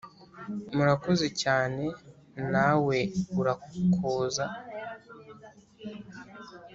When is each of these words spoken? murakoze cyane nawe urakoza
murakoze 0.75 1.27
cyane 1.41 1.83
nawe 2.53 2.97
urakoza 3.39 4.45